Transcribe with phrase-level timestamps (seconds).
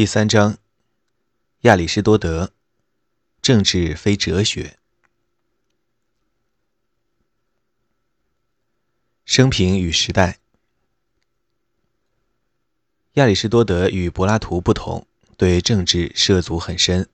[0.00, 0.56] 第三章，
[1.60, 2.54] 亚里士多德，
[3.42, 4.78] 政治非哲学。
[9.26, 10.38] 生平与时代。
[13.12, 17.10] 亚里士多德与柏拉图不同，对政治涉足很深。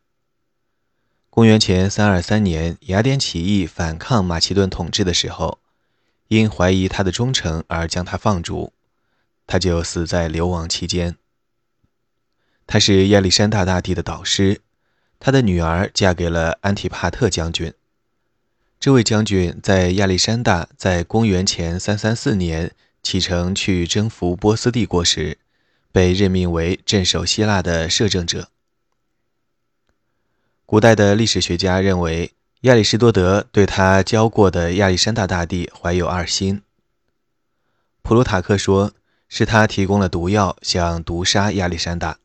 [1.29, 5.59] 公元前三二三年，雅典起义反抗马其顿统治的时候，
[6.29, 8.73] 因怀疑他的忠诚而将他放逐，
[9.45, 11.18] 他就死在流亡期间。
[12.66, 14.61] 他是亚历山大大帝的导师，
[15.20, 17.73] 他的女儿嫁给了安提帕特将军。
[18.79, 25.38] 这位将军在亚历山大在公元前334年启程去征服波斯帝国时，
[25.93, 28.48] 被任命为镇守希腊的摄政者。
[30.66, 36.62] 古代的历史学家认为，亚里士多德对他教过的亚历山大大帝怀有二心。
[38.02, 38.93] 普鲁塔克说，
[39.29, 42.19] 是他提供了毒药，想毒杀亚历山大。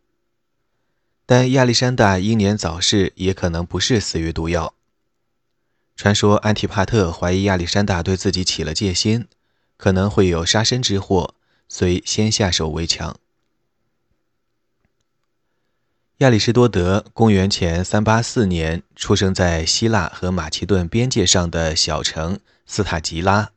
[1.33, 4.73] 但亚历山大英年早逝，也可能不是死于毒药。
[5.95, 9.29] 传说安提帕特怀疑亚历山大对自己起了戒心，
[9.77, 11.33] 可能会有杀身之祸，
[11.69, 13.15] 遂先下手为强。
[16.17, 23.51] 亚里士多德公元前384年出生在希腊和马其顿边界上的小城斯塔吉拉，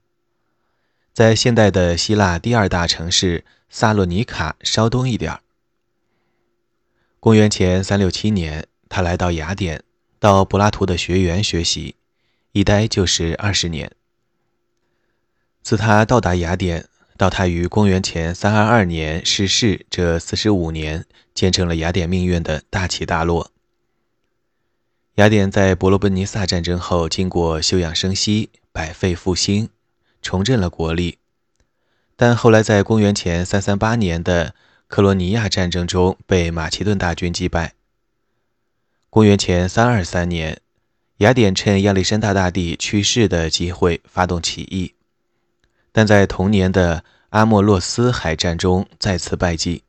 [1.12, 5.41] 在现代的希腊第二大城市萨洛尼卡稍东一点儿。
[7.25, 9.83] 公元前三六七年，他来到雅典，
[10.19, 11.97] 到柏拉图的学园学习，
[12.53, 13.91] 一待就是二十年。
[15.62, 16.86] 自他到达雅典
[17.17, 23.50] 到他于公元前三二二年逝世这四十五年，见证了雅典命运的大起大落。
[25.14, 29.70] 雅典在伯罗奔尼撒战争后，经过休养生息、百废复兴，
[30.20, 31.17] 重振了国力，
[32.17, 34.55] 但后来在公元前三三八年的。
[34.95, 37.75] 克罗尼亚战争中被马其顿大军击败。
[39.11, 40.61] 公元前三二三年，
[41.17, 44.95] 雅典趁亚历山大大帝去世的机会发动起义，
[45.91, 49.83] 但在同年的阿莫洛斯海战中再次败绩，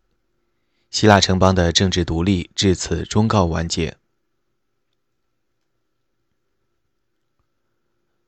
[0.90, 3.98] 希腊城邦的政治独立至此终告完结。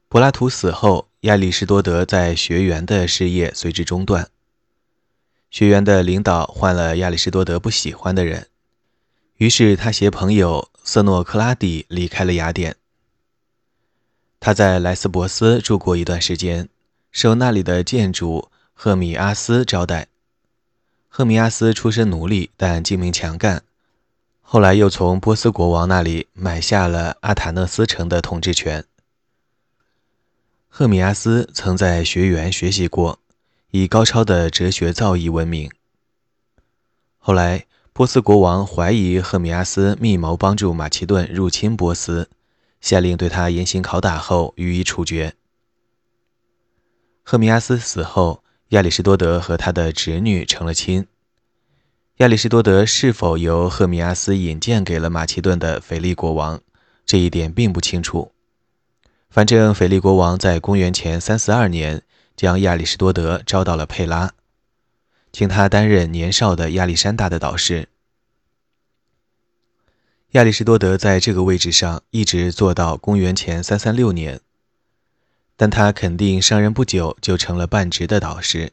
[0.07, 4.29] 柏拉图死后，亚里士多德在学园的事业随之中断。
[5.57, 8.47] 学员的领导换了亚里士多德不喜欢的人，
[9.37, 12.75] 于是他携朋友色诺克拉底离开了雅典。
[14.39, 16.69] 他在莱斯博斯住过一段时间，
[17.11, 20.09] 受那里的建筑赫米阿斯招待。
[21.07, 23.63] 赫米阿斯出身奴隶，但精明强干，
[24.43, 28.85] 后来又从波斯国王那里买下了阿塔勒斯城的统治权。
[30.69, 33.17] 赫米阿斯曾在学员学习过。
[33.71, 35.69] 以高超的哲学造诣闻名。
[37.17, 42.29] 后来，波斯国王怀疑赫米阿斯密谋帮助马其顿入侵波斯，
[42.79, 45.33] 下令对他严刑拷打后予以处决。
[47.23, 51.05] 赫米阿斯死后，亚里士多德和他的侄女成了亲。
[52.17, 56.61] 亚里士多德是否由赫米阿斯引荐给了马其顿的腓力国王，
[57.05, 58.31] 这一点并不清楚。
[59.29, 62.03] 反正腓力国王在公元前三四二年。
[62.37, 64.33] 将亚里士多德招到了佩拉，
[65.33, 67.89] 请他担任年少的亚历山大的导师。
[70.31, 74.39] 亚里士多德在这个位置上一直做到公元前三三六年，
[75.55, 78.71] 但他肯定上任不久就成了半职的导师，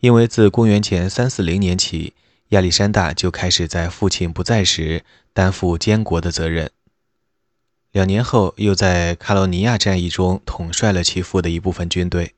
[0.00, 2.12] 因为自公元前三四零年起，
[2.48, 6.70] 亚历山大就开始在父亲不在时担负监国的责任。
[7.92, 12.34] 两年后，又在卡罗尼亚战役中统帅了其父的一部分军队。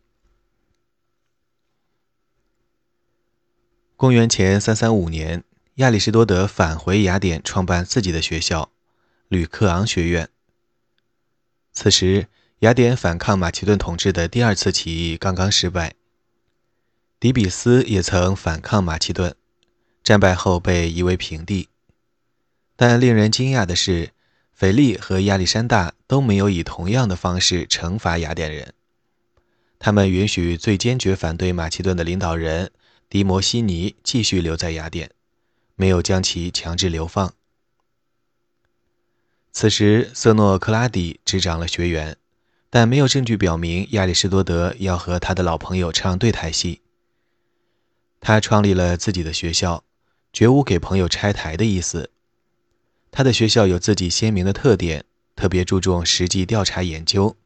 [3.98, 5.42] 公元前三三五年，
[5.74, 8.70] 亚里士多德返回雅典，创办自己的学校——
[9.26, 10.28] 吕克昂学院。
[11.72, 12.28] 此时，
[12.60, 15.94] 雅典反抗马其顿统治的第二次起义刚刚失败。
[17.18, 19.34] 底比斯也曾反抗马其顿，
[20.04, 21.68] 战败后被夷为平地。
[22.76, 24.10] 但令人惊讶的是，
[24.52, 28.74] 腓力和亚历山大都没有以同样的方式惩罚雅典人。
[29.80, 32.70] 他们允许最坚决反对马其顿的领导人。
[33.10, 35.12] 迪摩西尼继续留在雅典，
[35.76, 37.32] 没有将其强制流放。
[39.50, 42.18] 此时，瑟诺克拉底执掌了学园，
[42.68, 46.82] 但没有证据表明亚里士多德要和他的老朋友唱对台戏。
[48.20, 49.84] 他创立了自己的学校，
[50.32, 52.10] 绝无给朋友拆台的意思。
[53.10, 57.36] 他的学校有自己鲜明的特点，特别注重实际调查研究。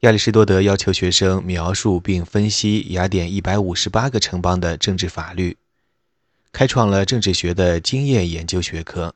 [0.00, 5.56] 亚里士多德要求学生描述并分析雅典一百五十八个城邦的政治法律，
[6.52, 9.14] 开创了政治学的经验研究学科。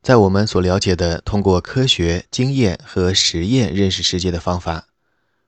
[0.00, 4.86] 在我们所了解的通过科学、经验和实验认识世界的方法，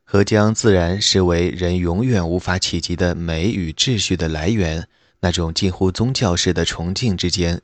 [0.04, 4.86] 和将自然视为人永远无法企及的美与秩序的来源
[5.20, 7.62] 那种近乎宗教式的崇敬之间，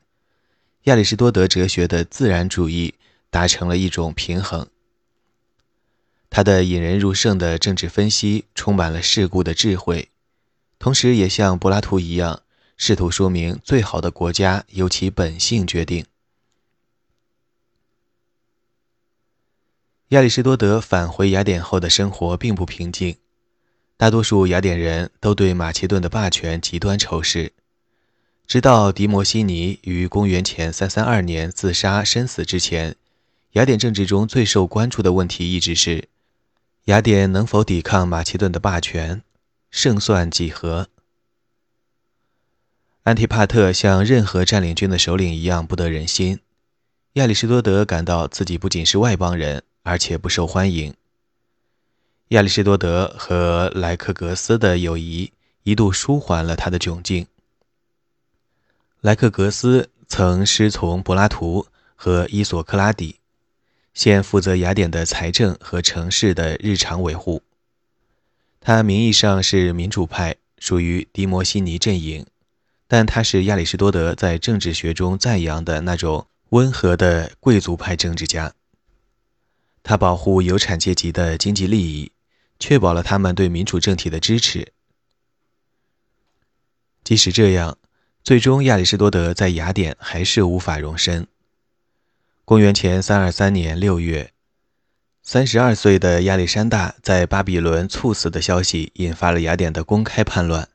[0.85, 2.95] 亚里士多德哲学的自然主义
[3.29, 4.67] 达成了一种平衡。
[6.29, 10.09] 他的引人入胜的政治分析充满了世故的智慧，
[10.77, 12.43] 同时也像柏拉图一样，
[12.75, 16.05] 试图说明最好的国家由其本性决定。
[20.09, 23.17] 亚里士多德返回雅典后的生活并不平静，
[23.97, 27.51] 大多数雅典人都对马其顿的霸权极端仇视，
[28.45, 32.95] 直到迪摩西尼于公元前332年自杀身死之前，
[33.53, 36.07] 雅典政治中最受关注的问题一直是。
[36.87, 39.21] 雅典能否抵抗马其顿的霸权？
[39.69, 40.87] 胜算几何？
[43.03, 46.39] 安提帕特像任何占领军的首领一样不得人心。
[47.13, 50.93] 亚里士多德感到自己不仅是外邦人，而且不受欢迎。
[52.29, 57.27] 亚里士多德和莱克格斯的友谊一度舒缓了他的窘境。
[59.01, 61.67] 莱克格斯曾师从柏拉图
[61.97, 63.17] 和伊索克拉底。
[63.97, 67.41] 现负责雅典的财政和城市的日常维护。
[68.61, 72.23] 他名义上是民主派，属于迪摩西尼阵营，
[72.87, 78.53] 但他是亚里士多德在政治学中赞扬的那种温和的贵族派政治家。
[79.81, 82.11] 他保护有产阶级的经济利益，
[82.59, 84.73] 确保了他们对民主政体的支持。
[87.03, 87.79] 即使这样，
[88.23, 91.27] 最终亚里士多德在雅典还是无法容身。
[92.47, 94.31] 公元前三二三年六月，
[95.21, 100.69] 三十二岁的亚历山大在巴比伦猝死的消息引发了雅典的公开叛乱。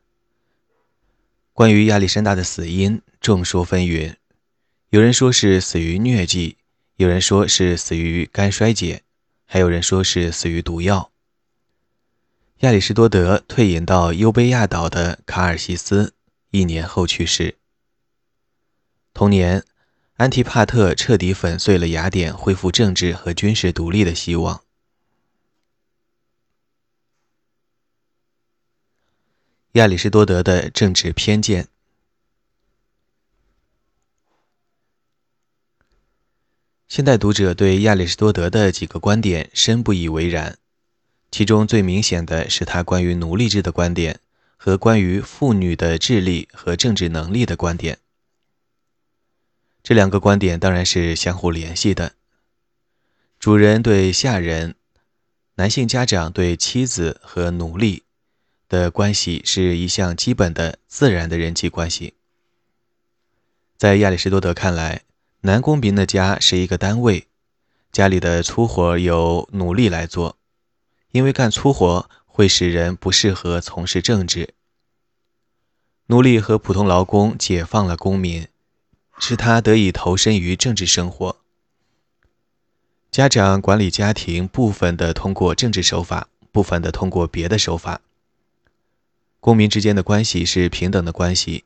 [1.55, 4.17] 关于亚历山大的死因，众说纷纭，
[4.91, 6.59] 有人说是死于疟疾，
[6.97, 9.01] 有人说是死于肝衰竭，
[9.47, 11.11] 还有人说是死于毒药。
[12.59, 16.13] 亚里士多德退隐到优卑亚岛的卡尔西斯，
[16.51, 17.57] 一年后去世。
[19.15, 19.65] 同年。
[20.23, 24.63] 安提帕特彻底粉碎了雅典恢复政治和军事独立的希望。
[29.73, 31.67] 亚里士多德的政治偏见。
[36.87, 40.57] 现代读者对亚里士多德的几个观点深不以为然，
[41.33, 44.21] 其中最明显的是他关于奴隶制的观点
[44.57, 47.99] 和关于妇女的智力和政治能力的观点。
[49.83, 52.13] 这两个观点当然是相互联系的。
[53.41, 54.77] 主人对下人、
[55.57, 58.05] 男性家长对妻子和奴隶
[58.69, 62.15] 的关系是一项基本的自然的人际关系。
[63.77, 65.03] 在亚里士多德看来，
[65.41, 67.27] 男公民的家是一个单位，
[67.91, 70.39] 家里的粗活由奴隶来做，
[71.11, 74.55] 因为干粗活会使人不适合从事政治。
[76.07, 78.47] 奴隶和普通劳工解放了公民。
[79.25, 81.37] 使他得以投身于政治生活。
[83.13, 88.01] 家长管理家庭，部分的通过政治手法，部分的通过别的手法。
[89.39, 91.63] 公民之间的关系是平等的关系，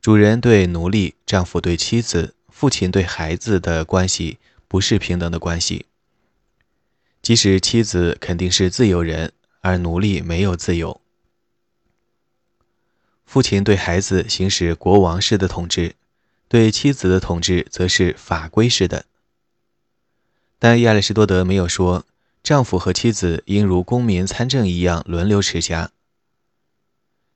[0.00, 4.38] 主人对奴隶、丈夫对妻子、父亲对孩子的关系
[4.68, 5.86] 不是平等的关系。
[7.20, 11.00] 即使妻子肯定是自由人，而奴隶没有自由。
[13.24, 15.96] 父亲对孩子行使国王式的统治。
[16.48, 19.04] 对妻子的统治则是法规式的，
[20.58, 22.04] 但亚里士多德没有说
[22.42, 25.90] 丈夫和妻子应如公民参政一样轮流持家。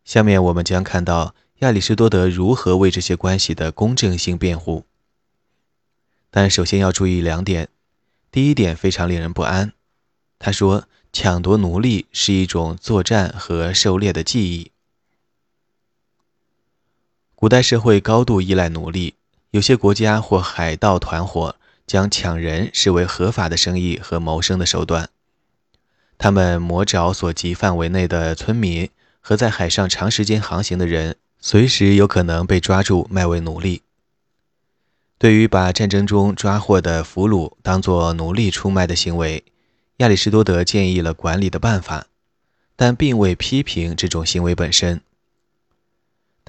[0.05, 4.85] 下面我们将看到亚里士多德如何为这些关系的公正性辩护。
[6.31, 7.69] 但首先要注意两点：
[8.31, 9.73] 第一点非常令人不安，
[10.39, 14.71] 他说抢夺奴隶是一种作战和狩猎的技艺。
[17.41, 19.15] 古代社会高度依赖奴隶，
[19.53, 21.57] 有些国家或海盗团伙
[21.87, 25.09] 将抢人视为合法的生意和谋生的手段。
[26.19, 28.91] 他们魔爪所及范围内的村民
[29.23, 33.81] 和在海上长时间航行的人，随时有可能被抓住卖为奴隶。
[35.17, 39.43] 对于把战争中抓获的俘虏当作奴隶出卖的行为，
[39.97, 42.05] 亚里士多德建议了管理的办法，
[42.77, 45.01] 但并未批评这种行为本身。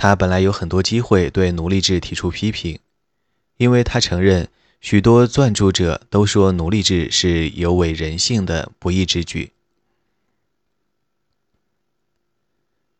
[0.01, 2.79] 他本来有很多机会对奴隶制提出批评，
[3.58, 9.51] 因为他承认许多撰著者都说奴隶制是有违人性的不义之举。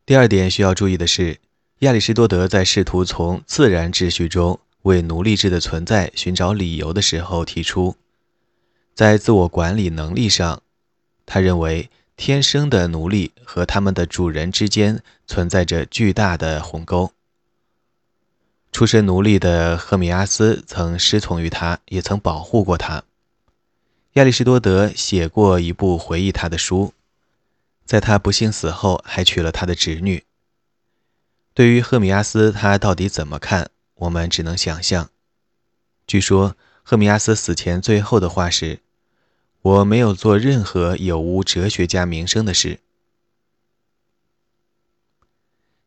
[0.06, 1.40] 第二点需要注意的是，
[1.80, 7.96] 亚里士多德在试图从自然秩序中为奴隶制的存在寻找理由的时候提出，
[8.94, 10.62] 在自我管理能力上，
[11.26, 11.90] 他认为
[12.22, 17.12] 天生的奴隶和他们的主人之间存在着巨大的鸿沟。
[18.72, 23.04] 出身奴隶的赫米阿斯曾师从于他，也曾保护过他。
[24.14, 26.94] 亚里士多德写过一部回忆他的书，
[27.86, 30.24] 在他不幸死后，还娶了他的侄女。
[31.56, 33.72] 对于赫米阿斯，他到底怎么看？
[33.96, 35.10] 我们只能想象。
[36.06, 38.80] 据说，赫米阿斯死前最后的话是
[39.62, 42.80] ：“我没有做任何有无哲学家名声的事。”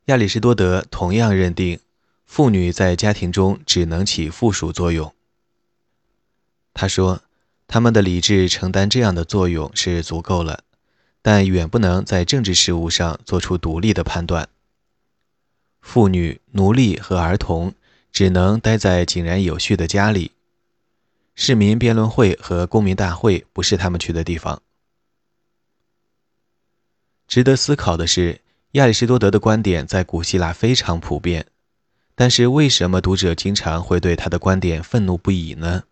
[0.06, 1.80] 亚里士多德同样认定，
[2.26, 5.14] 妇女在家庭中只能起附属作用。
[6.74, 7.22] 他说
[7.66, 10.64] ：“他们的理智承担这样的作用是足够了，
[11.22, 14.50] 但远不能在政治事务上做出独立的判断。”
[15.80, 17.74] 妇女、奴隶和儿童
[18.12, 20.32] 只能待在井然有序的家里。
[21.34, 24.62] 市民辩论会和公民大会不是他们去的地方。
[27.26, 28.40] 值得思考的是，
[28.72, 31.46] 亚里士多德的观点在古希腊非常普遍，
[32.14, 35.84] 但是为什么读者经常会对他的观点愤怒不已呢？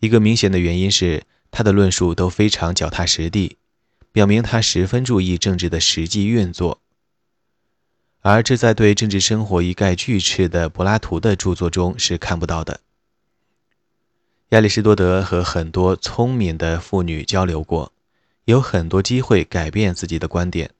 [0.00, 3.56] 一个明显的原因是，他的论述都非常脚踏实地，
[4.12, 6.80] 表明他十分注意政治的实际运作。
[8.20, 12.80] 而这在对政治生活一概拒斥的柏拉图的著作中是看不到的。
[14.50, 17.92] 亚里士多德和很多聪明的妇女交流过，
[18.46, 20.72] 有很多机会改变自己的观点。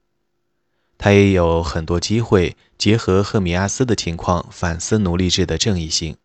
[0.97, 6.17] 他也有很多机会结合赫米阿斯的情况反思奴隶制的正义性。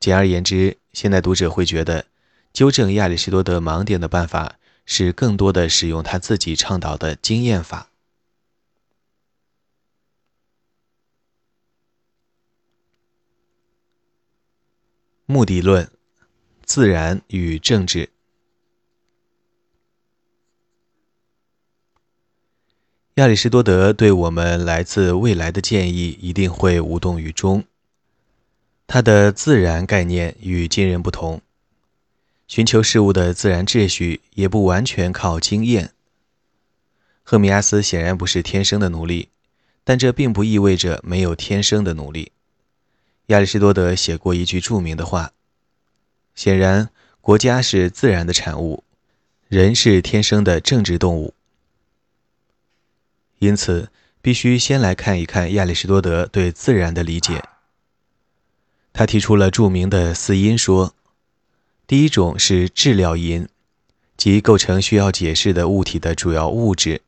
[0.00, 2.06] 简而言之，现代读者会觉得，
[2.54, 4.54] 纠正亚里士多德盲点的办法
[4.86, 7.90] 是更多的使用他自己倡导的经验法。
[15.26, 15.90] 目的论，
[16.66, 18.10] 自然与政治。
[23.14, 27.64] 亚里士多德对我们来自未来的建议一定会无动于衷。
[28.86, 31.40] 他的自然概念与今人不同，
[32.46, 35.94] 寻求事物的自然秩序也不完全靠经验。
[37.22, 39.30] 赫米阿斯显然不是天生的奴隶，
[39.84, 42.32] 但这并不意味着没有天生的奴隶。
[43.28, 45.32] 亚里士多德写过一句著名的话
[46.36, 46.90] ：“显然，
[47.22, 48.84] 国家是自然的产物，
[49.48, 51.32] 人是天生的政治动物。”
[53.40, 53.90] 因此，
[54.20, 57.42] 必须先来看一看亚里士多德对自然的理解。
[58.92, 60.94] 他提出了著名的四因说：
[61.86, 63.48] 第一种是质料因，
[64.18, 67.00] 即构成需要解释的物体的主要物质；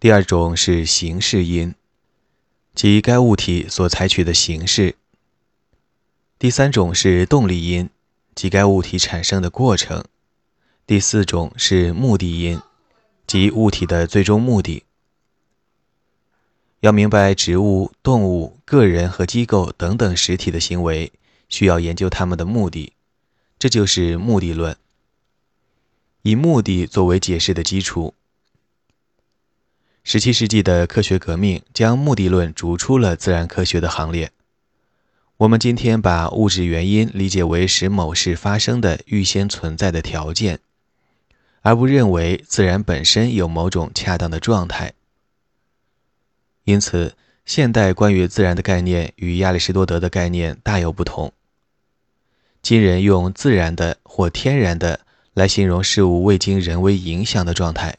[0.00, 1.74] 第二种是形式因，
[2.74, 4.96] 即该物体所采取的形式。
[6.42, 7.88] 第三种是动力因，
[8.34, 10.02] 即该物体产生的过程；
[10.84, 12.60] 第四种是目的因，
[13.28, 14.82] 即物体的最终目的。
[16.80, 21.12] 要明白植物、动物、个人和机构等等实体的行为，
[21.48, 22.92] 需要研究它们的目的，
[23.56, 24.76] 这就是目的论。
[26.22, 28.14] 以目的作为解释的基础。
[30.02, 34.32] 十七世纪的科学革命将目的论逐出了自然科学的行列。
[35.42, 40.60] 我们今天把物质原因理解为使某事发生的预先存在的条件，
[41.62, 44.92] 而不认为自然本身有某种恰当的状态。
[46.62, 51.32] 因此，现代关于自然的概念与亚里士多德的概念大有不同。
[52.62, 55.00] 今人用“自然的”或“天然的”
[55.34, 57.96] 来形容事物未经人为影响的状态，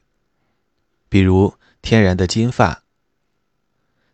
[1.09, 2.83] 比如天然的金发。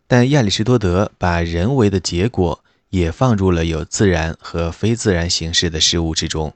[0.07, 2.63] 但亚里士多德把人为的结果。
[2.89, 6.53] 也放入了有自然和非自然形式的事物之中。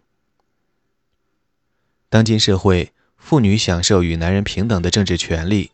[2.09, 5.71] 当今社会，妇女享受与男人平等的政治权利，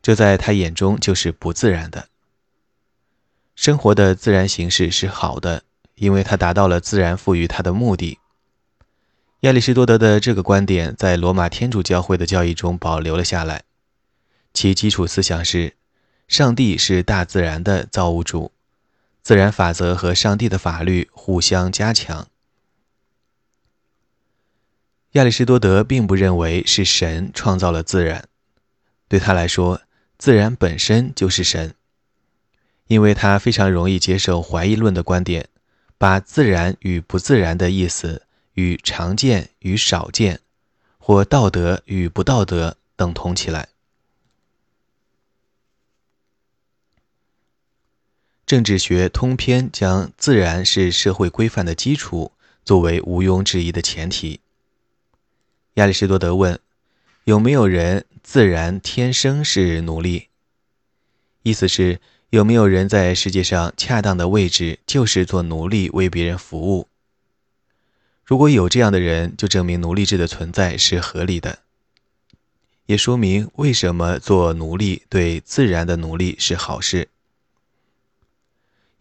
[0.00, 2.08] 这在他眼中就是不自然的。
[3.54, 5.62] 生活的自然形式是好的，
[5.96, 8.18] 因为它达到了自然赋予它的目的。
[9.40, 13.64] 亚里士多德的这个观点在罗马天主教会的教义中保留了下来，
[14.54, 15.74] 其基础思想是：
[16.28, 18.52] 上帝是大自然的造物主。
[19.22, 22.28] 自然法则和上帝的法律互相加强。
[25.12, 28.24] 亚里士多德并不认为是神创造了自然，
[29.08, 29.82] 对他来说，
[30.18, 31.74] 自然本身就是神。
[32.88, 35.48] 因为他非常容易接受怀疑论的观点，
[35.96, 40.40] 把自然与不自然的意思与常见与少见，
[40.98, 43.68] 或道德与不道德等同起来。
[48.44, 52.32] 政治学通篇将自然是社会规范的基础
[52.64, 54.40] 作为毋庸置疑的前提。
[55.74, 56.58] 亚里士多德问：
[57.24, 60.28] 有没有人自然天生是奴隶？
[61.42, 66.88] 意思是有没有人在世界上恰当的位置就是做奴隶为别人服务？
[68.24, 71.60] 如果有这样的人，就证明奴隶制的存在是合理的，
[72.86, 77.08] 也说明为什么做奴隶对自然的奴隶是好事。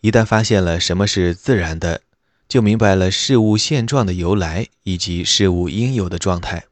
[0.02, 2.02] 一旦发现了什么是自然的，
[2.48, 6.66] 就明白了事物现状的由来以及事物应有的状态。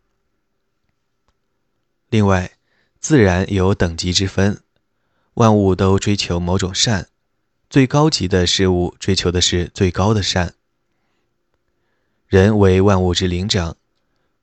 [2.09, 2.51] 另外，
[2.99, 4.61] 自然有等级之分，
[5.35, 7.07] 万物都追求某种善，
[7.69, 10.55] 最高级的事物追求的是最高的善。
[12.27, 13.77] 人为万物之灵长，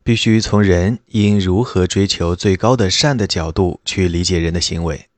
[0.05, 5.09] 必须从人应如何追求最高的善的角度去理解人的行为。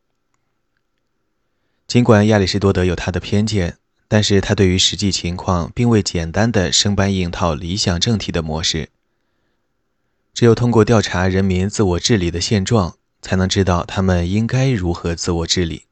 [1.88, 3.78] 尽管亚里士多德有他的偏见，
[4.09, 8.90] 但是他对于实际情况并未简单的生搬硬套理想政体的模式。
[10.35, 15.85] 只有通过调查人民自我治理的现状，才能知道他们应该如何自我治理。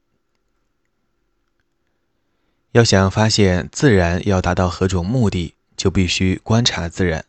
[2.73, 7.25] 要想发现自然要达到何种目的，就必须观察自然。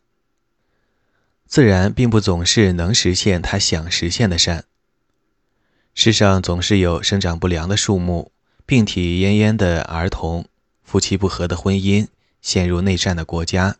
[1.47, 4.65] 自然并不总是能实现他想实现的善。
[5.95, 8.31] 世上总是有生长不良的树木。
[8.69, 10.45] 病体奄奄的儿童，
[10.83, 12.05] 夫妻不和的婚姻，
[12.39, 13.77] 陷入内战的国家。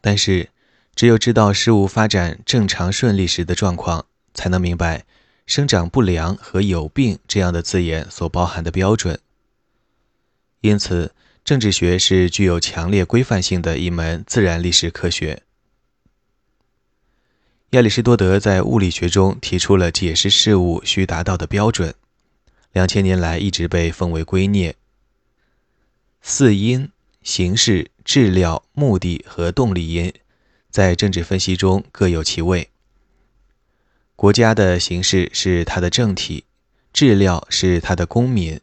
[0.00, 0.48] 但是，
[0.94, 5.04] 只有知道事物发展正常顺利时的状况，才能明白
[5.44, 9.20] “生长不良”和“有病”这样的字眼所包含的标准。
[10.62, 11.12] 因此，
[11.44, 15.42] 政治学是具有强烈规范性的一门自然历史科学。
[17.72, 21.94] 亚里士多德在物理学中提出了解释事物需达到的标准。
[22.72, 24.74] 两千年来一直被奉为圭臬。
[26.20, 26.90] 四因、
[27.22, 30.12] 形式、质料、目的和动力因，
[30.70, 32.70] 在政治分析中各有其位。
[34.16, 36.44] 国家的形式是它的政体，
[36.92, 38.60] 质料是它的公民，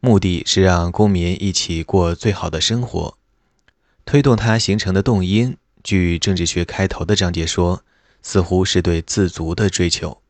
[0.00, 3.16] 目的是让公民一起过最好的生活。
[4.04, 7.84] 推动它形成的动因，据政治学开头的章节说，
[8.20, 10.20] 似乎是对自足的追求。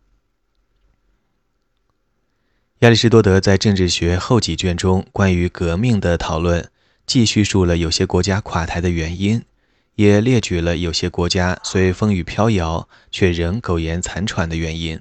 [2.81, 6.71] 亚里士多德在政治学后几卷中关于革命的讨论，
[7.05, 9.45] 既叙述了有些国家垮台的原因，
[9.97, 14.99] 也列举了有些国家虽风雨飘摇却仍苟延残喘的原因。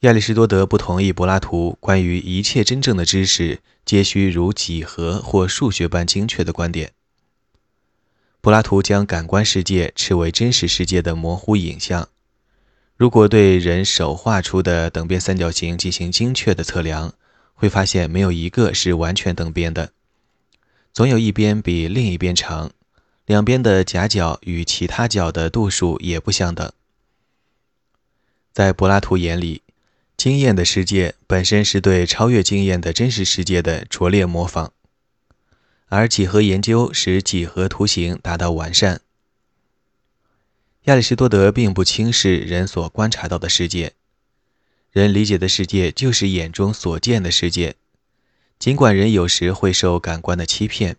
[0.00, 6.90] 亚里士多德不同意柏拉图关于一切真正的知识皆需如几何或数学般精确的观点。
[8.40, 12.08] 柏拉图将感官世界视为真实世界的模糊影像。
[12.96, 17.14] 如果对人手画出的等边三角形进行精确的测量，
[17.54, 19.92] 会发现没有一个是完全等边的，
[20.92, 22.70] 总有一边比另一边长，
[23.26, 26.70] 两边的夹角与其他角的度数也不相等。
[28.52, 29.62] 在柏拉图眼里，
[30.16, 34.70] 经验的世界本身是对超越经验的真实世界的拙劣模仿，
[35.86, 39.00] 而几何研究使几何图形达到完善。
[40.86, 43.92] 亚里士多德并不轻视人所观察到的世界，
[44.90, 47.76] 人理解的世界就是眼中所见的世界，
[48.58, 50.96] 尽管人有时会受感官的欺骗，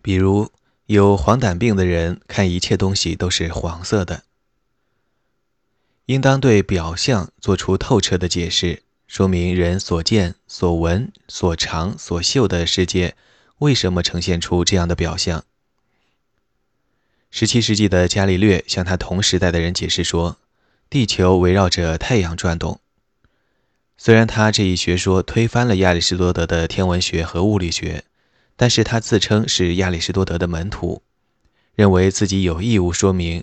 [0.00, 0.52] 比如
[0.86, 4.22] 有黄疸病的人看一切东西都是黄色的。
[6.06, 13.16] 应当对表象做出透彻的解释，说明人所见、所闻、所尝、所嗅的世界
[13.58, 15.44] 为什么呈现出这样的表象。
[17.34, 20.36] 十七世纪的伽利略向他同时代的人解释说，
[20.90, 22.78] 地球围绕着太阳转动。
[23.96, 28.04] 虽然他这一学说推翻了亚里士多德的天文学和物理学，
[28.54, 31.00] 但是他自称是亚里士多德的门徒，
[31.74, 33.42] 认为自己有义务说明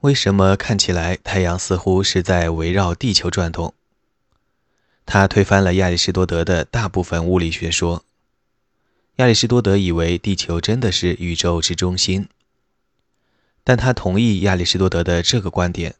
[0.00, 3.74] 为什么看起来太阳似乎是在围绕地球转动。
[5.04, 8.02] 他推翻了亚里士多德的大部分物理学说。
[9.16, 12.26] 亚里士多德以为地球真的是宇宙之中心。
[13.62, 15.94] 但他同意亚里士多德的这个观点：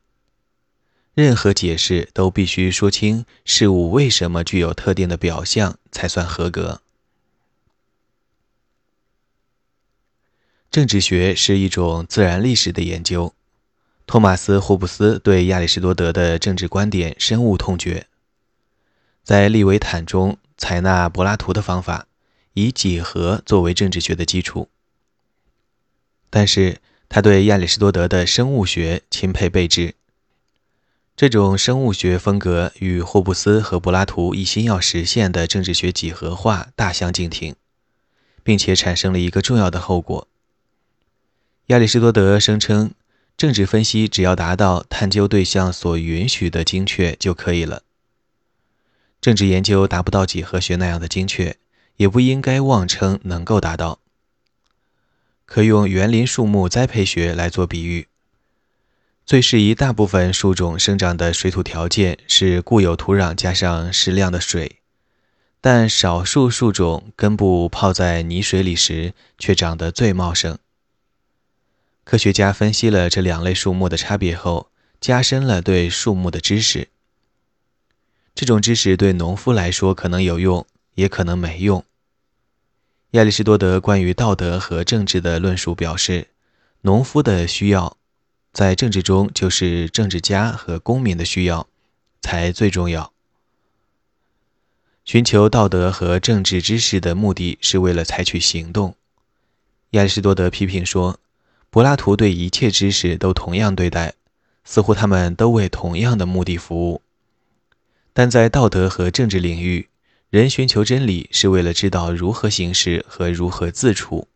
[1.14, 6.81] 任何解释都必须说清事物为什么具有特定的表象才算合格。
[10.70, 13.35] 政治学是一种自然历史的研究。
[14.07, 18.07] 托马斯·霍布斯对亚里士多德的政治观点深恶痛绝，
[19.23, 22.07] 在利维坦中采纳柏拉图的方法，
[22.55, 24.68] 以几何作为政治学的基础，
[26.31, 26.81] 但是。
[27.11, 29.96] 他对亚里士多德的生物学钦佩备至。
[31.16, 37.57] 这种生物学风格与霍布斯和柏拉图一心要实现的政治学几何化大相径庭，
[38.44, 40.29] 并且产生了一个重要的后果。
[41.66, 42.92] 亚里士多德声称，
[43.37, 47.83] 政治分析只要达到探究对象所允许的精确就可以了。
[49.20, 51.57] 政治研究达不到几何学那样的精确，
[51.96, 53.99] 也不应该妄称能够达到。
[55.52, 58.06] 可用园林树木栽培学来做比喻。
[59.26, 64.76] 最适宜大部分树种生长的水土条件是固有土壤加上适量的水，
[65.60, 70.56] 但少数树种根部泡在泥水里时却长得最茂盛。
[72.04, 76.86] 科学家分析了这两类树木的差别后，加深了对树木的知识。
[78.36, 81.84] 这种知识对农夫来说可能有用，也可能没用。
[83.12, 86.29] 亚里士多德关于道德和政治的论述表示，
[86.83, 87.96] 农夫的需要。
[88.53, 91.66] 在政治中，就是政治家和公民的需要
[92.20, 93.12] 才最重要。
[95.05, 98.94] 寻求道德和政治知识的目的是为了采取行动。
[99.90, 101.18] 亚里士多德批评说，
[101.68, 104.14] 柏拉图对一切知识都同样对待，
[104.64, 107.03] 似乎他们都为同样的目的服务。
[108.12, 109.88] 但在道德和政治领域，
[110.31, 114.29] 人寻求真理是为了知道如何行事和如何自处。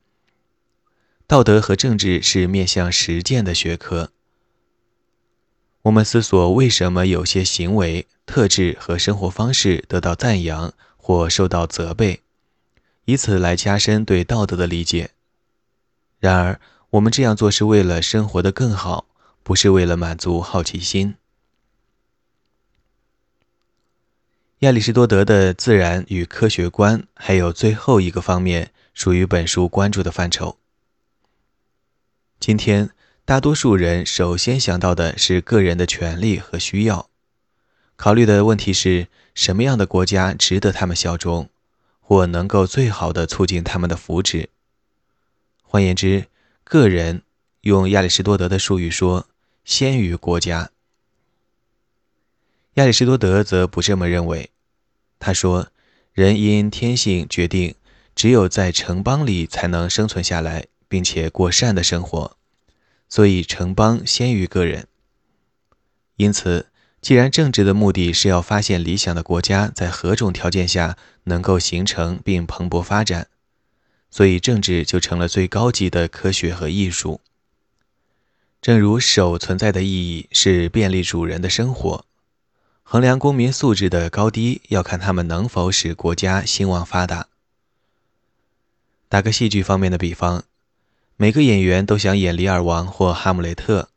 [1.29, 4.11] 道德和政治是面向实践的学科。
[5.83, 12.23] 我们思索为什么有些行为特质和生活方式得到赞扬或受到责备，
[13.05, 15.11] 以此来加深对道德的理解。
[16.19, 19.07] 然而，我们这样做是为了生活的更好，
[19.45, 21.15] 不是为了满足好奇心。
[24.61, 30.59] 亚里士多德的自然与科学观还有最后一个方面属于本书关注的范畴。
[32.39, 32.91] 今天，
[33.25, 37.11] 大多数人首先想到的是个人的权利和需要，
[37.97, 41.51] 考虑的问题是什么样的国家值得他们效忠，
[42.01, 44.47] 或能够最好的促进他们的福祉。
[45.63, 46.27] 换言之，
[46.63, 47.23] 个人
[47.63, 49.27] 用亚里士多德的术语说，
[49.65, 50.71] 先于国家。
[52.75, 54.51] 亚里士多德则不这么认为，
[55.19, 55.69] 他说，
[56.13, 57.75] 人因天性决定，
[58.15, 60.67] 只有在城邦里才能生存下来。
[60.87, 62.37] 并且过善的生活，
[63.09, 64.87] 所以城邦先于个人。
[66.15, 66.67] 因此，
[67.01, 73.27] 既然政治的目的是要发现理想的国家在何种条件下能够形成并蓬勃发展，
[74.09, 77.21] 所以政治就成了最高级的科学和艺术。
[78.63, 82.07] 正如手存在的意义是便利主人的生活，
[82.95, 87.27] 衡量公民素质的高低要看他们能否使国家兴旺发达。
[89.09, 90.45] 打个戏剧方面的比方。
[91.17, 93.89] 每个演员都想演李尔王或哈姆雷特。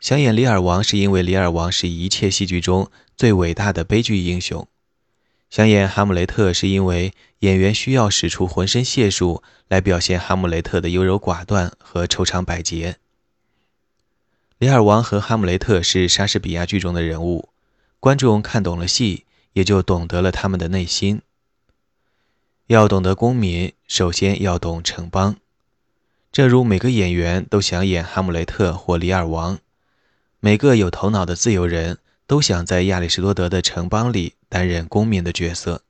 [0.00, 4.66] 想演李尔王是因为李尔王是一切戏剧中最伟大的悲剧英雄；
[5.48, 12.96] 想演哈姆雷特是因为演员需要使出浑身解数来表现哈姆雷特的优柔寡断和愁肠百结。
[14.58, 17.50] 李尔王和哈姆雷特是莎士比亚剧中的人物，
[18.02, 21.22] 观众看懂了戏，也就懂得了他们的内心。
[22.66, 25.36] 要懂得公民，首先要懂城邦。
[26.32, 29.60] 正如每个演员都想演哈姆雷特或李尔王，
[30.40, 35.82] 每个有头脑的自由人都想在亚里士多德的城邦里担任公民的角色。